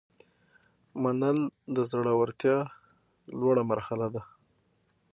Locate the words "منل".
1.03-1.39